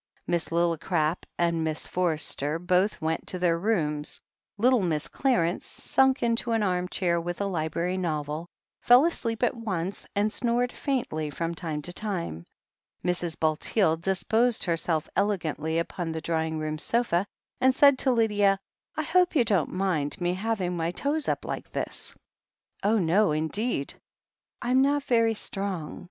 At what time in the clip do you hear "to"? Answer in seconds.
3.27-3.37, 11.83-11.93, 17.99-18.11